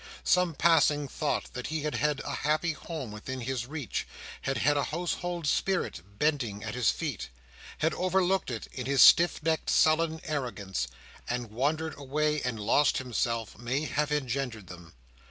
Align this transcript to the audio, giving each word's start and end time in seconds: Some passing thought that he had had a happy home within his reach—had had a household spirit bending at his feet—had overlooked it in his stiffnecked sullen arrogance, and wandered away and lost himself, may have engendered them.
Some 0.23 0.55
passing 0.55 1.07
thought 1.07 1.53
that 1.53 1.67
he 1.67 1.83
had 1.83 1.93
had 1.93 2.21
a 2.21 2.33
happy 2.37 2.71
home 2.73 3.11
within 3.11 3.41
his 3.41 3.67
reach—had 3.67 4.57
had 4.57 4.75
a 4.75 4.85
household 4.85 5.45
spirit 5.45 6.01
bending 6.17 6.63
at 6.63 6.73
his 6.73 6.89
feet—had 6.89 7.93
overlooked 7.93 8.49
it 8.49 8.65
in 8.73 8.87
his 8.87 9.03
stiffnecked 9.03 9.69
sullen 9.69 10.19
arrogance, 10.23 10.87
and 11.29 11.51
wandered 11.51 11.95
away 11.99 12.41
and 12.41 12.59
lost 12.59 12.97
himself, 12.97 13.59
may 13.59 13.85
have 13.85 14.11
engendered 14.11 14.65
them. 14.65 14.93